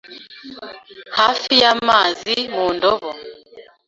[1.17, 3.09] Hafi y'amazi mu ndobo.